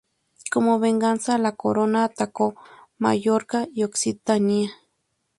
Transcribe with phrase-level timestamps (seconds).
[0.49, 2.55] Como venganza, la Corona atacó
[2.97, 4.71] Mallorca y Occitania.